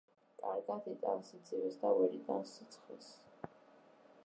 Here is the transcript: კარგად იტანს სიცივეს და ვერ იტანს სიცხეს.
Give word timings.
კარგად 0.43 0.87
იტანს 0.91 1.29
სიცივეს 1.33 1.77
და 1.83 1.93
ვერ 1.99 2.17
იტანს 2.21 2.57
სიცხეს. 2.61 3.13